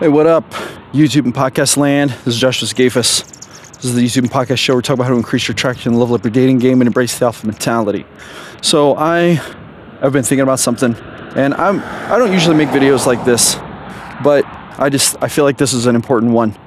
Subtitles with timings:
[0.00, 0.50] Hey, what up,
[0.92, 2.10] YouTube and podcast land?
[2.10, 3.24] This is Joshua Sigafus.
[3.74, 4.74] This is the YouTube and podcast show.
[4.74, 7.16] We're talking about how to increase your traction, level up your dating game, and embrace
[7.16, 8.04] the alpha mentality.
[8.60, 9.40] So I
[10.00, 10.96] have been thinking about something,
[11.36, 11.78] and I'm
[12.12, 13.54] I don't usually make videos like this,
[14.24, 14.44] but
[14.80, 16.58] I just I feel like this is an important one.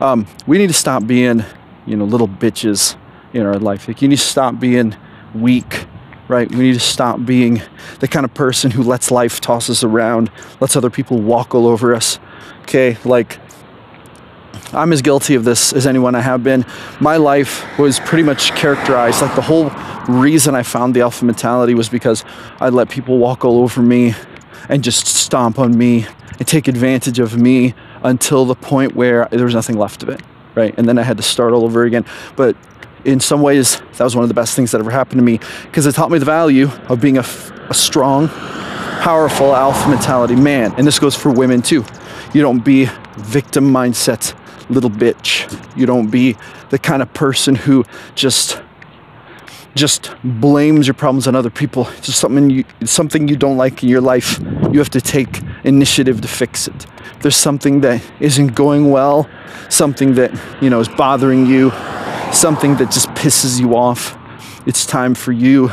[0.00, 1.44] Um, we need to stop being,
[1.84, 2.96] you know, little bitches
[3.34, 3.88] in our life.
[3.88, 4.96] Like you need to stop being
[5.34, 5.86] weak
[6.28, 6.48] right?
[6.48, 7.60] We need to stop being
[7.98, 11.66] the kind of person who lets life toss us around, lets other people walk all
[11.66, 12.20] over us.
[12.62, 13.38] Okay, like
[14.72, 16.64] I'm as guilty of this as anyone I have been.
[17.00, 19.70] My life was pretty much characterized like the whole
[20.08, 22.24] reason I found the alpha mentality was because
[22.60, 24.14] I let people walk all over me
[24.68, 26.06] and just stomp on me
[26.38, 30.22] and take advantage of me until the point where there was nothing left of it,
[30.54, 30.74] right?
[30.78, 32.04] And then I had to start all over again.
[32.36, 32.56] But
[33.04, 35.40] in some ways, that was one of the best things that ever happened to me
[35.64, 37.24] because it taught me the value of being a,
[37.68, 38.28] a strong,
[39.00, 40.74] powerful alpha mentality man.
[40.76, 41.84] And this goes for women too.
[42.34, 44.36] You don't be victim mindset
[44.70, 45.50] little bitch.
[45.76, 46.36] You don't be
[46.68, 47.84] the kind of person who
[48.14, 48.60] just
[49.76, 51.88] just blames your problems on other people.
[51.96, 54.38] It's just something you something you don't like in your life.
[54.70, 56.86] You have to take initiative to fix it.
[57.16, 59.28] If there's something that isn't going well,
[59.68, 61.70] something that, you know, is bothering you,
[62.32, 64.16] something that just pisses you off,
[64.66, 65.70] it's time for you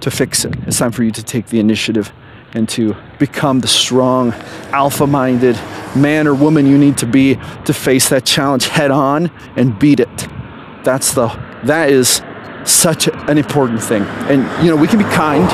[0.00, 0.54] to fix it.
[0.66, 2.12] It's time for you to take the initiative
[2.56, 4.32] and to become the strong,
[4.72, 5.56] alpha minded
[5.94, 10.00] man or woman you need to be to face that challenge head on and beat
[10.00, 10.28] it.
[10.82, 11.28] That's the,
[11.64, 12.22] that is
[12.64, 14.02] such an important thing.
[14.30, 15.44] And, you know, we can be kind,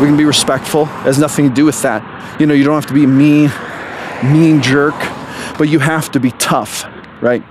[0.00, 2.40] we can be respectful, it has nothing to do with that.
[2.40, 3.52] You know, you don't have to be a mean,
[4.24, 4.96] mean jerk,
[5.58, 6.84] but you have to be tough,
[7.20, 7.44] right?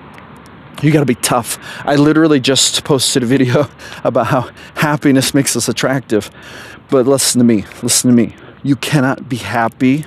[0.81, 1.57] You got to be tough.
[1.85, 3.69] I literally just posted a video
[4.03, 6.29] about how happiness makes us attractive.
[6.89, 8.35] But listen to me, listen to me.
[8.67, 10.03] You cannot be happy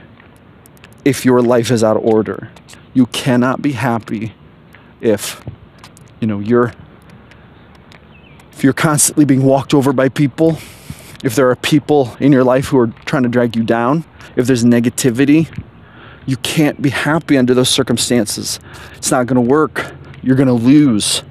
[1.05, 2.51] if your life is out of order.
[2.93, 4.35] You cannot be happy
[5.01, 5.43] if
[6.21, 6.75] you know you're
[8.53, 10.59] if you're constantly being walked over by people,
[11.25, 14.05] if there are people in your life who are trying to drag you down,
[14.37, 15.49] if there's negativity,
[16.27, 18.61] you can't be happy under those circumstances.
[18.97, 21.23] It's not going to work you're going to lose.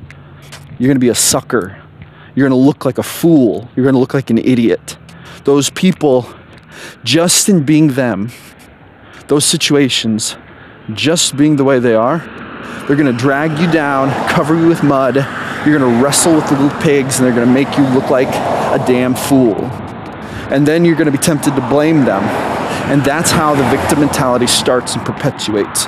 [0.80, 1.80] You're going to be a sucker.
[2.34, 3.70] You're going to look like a fool.
[3.76, 4.98] You're going to look like an idiot.
[5.44, 6.28] Those people,
[7.04, 8.32] just in being them,
[9.28, 10.38] those situations,
[10.94, 12.20] just being the way they are,
[12.88, 15.16] they're to drag you down, cover you with mud.
[15.64, 18.84] You're to wrestle with the little pigs, and they're to make you look like a
[18.88, 19.58] damn fool.
[20.50, 22.24] And then you're to be tempted to blame them.
[22.90, 25.86] And that's how the victim mentality starts and perpetuates.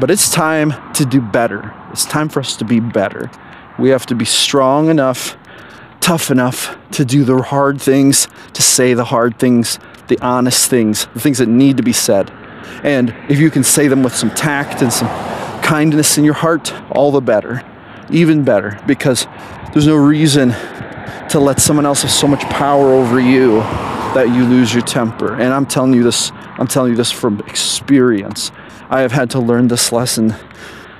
[0.00, 1.74] But it's time to do better.
[1.92, 3.30] It's time for us to be better.
[3.78, 5.36] We have to be strong enough,
[6.00, 9.78] tough enough to do the hard things, to say the hard things,
[10.08, 12.30] the honest things, the things that need to be said.
[12.82, 15.08] And if you can say them with some tact and some
[15.62, 17.62] kindness in your heart, all the better.
[18.10, 19.26] Even better, because
[19.72, 20.50] there's no reason
[21.30, 23.58] to let someone else have so much power over you
[24.14, 25.34] that you lose your temper.
[25.34, 28.52] And I'm telling you this, I'm telling you this from experience.
[28.88, 30.34] I have had to learn this lesson.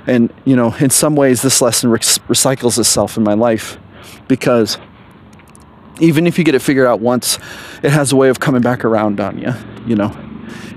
[0.05, 3.77] And, you know, in some ways, this lesson re- recycles itself in my life
[4.27, 4.77] because
[5.99, 7.37] even if you get it figured out once,
[7.83, 9.53] it has a way of coming back around on you,
[9.85, 10.15] you know.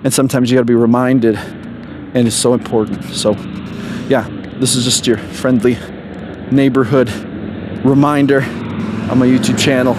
[0.02, 3.04] And sometimes you got to be reminded, and it's so important.
[3.04, 3.32] So,
[4.08, 4.26] yeah,
[4.58, 5.76] this is just your friendly
[6.50, 7.10] neighborhood
[7.84, 8.42] reminder
[9.10, 9.94] on my YouTube channel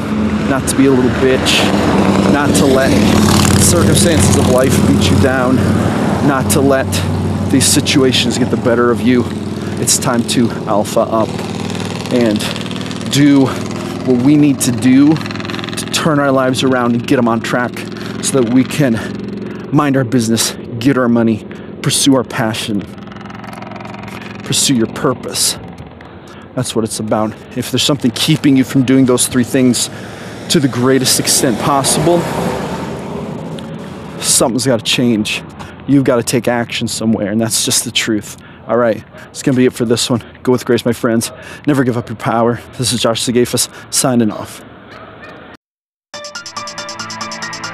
[0.49, 1.63] not to be a little bitch,
[2.33, 2.91] not to let
[3.61, 5.55] circumstances of life beat you down,
[6.27, 6.87] not to let
[7.51, 9.23] these situations get the better of you.
[9.79, 11.29] It's time to alpha up
[12.11, 12.39] and
[13.11, 13.47] do
[14.05, 17.77] what we need to do to turn our lives around and get them on track
[18.23, 21.45] so that we can mind our business, get our money,
[21.81, 22.81] pursue our passion,
[24.43, 25.57] pursue your purpose.
[26.55, 27.33] That's what it's about.
[27.55, 29.89] If there's something keeping you from doing those three things
[30.49, 32.19] to the greatest extent possible,
[34.21, 35.43] something's got to change.
[35.87, 38.37] You've got to take action somewhere, and that's just the truth.
[38.71, 40.23] All right, it's going to be it for this one.
[40.43, 41.29] Go with grace, my friends.
[41.67, 42.61] Never give up your power.
[42.77, 44.63] This is Josh Sigafus signing off.